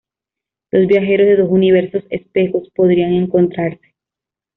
Dos 0.71 0.87
viajeros 0.87 1.27
de 1.27 1.35
dos 1.35 1.49
universos 1.51 2.03
espejos 2.09 2.67
podrían 2.73 3.13
encontrarse. 3.13 3.93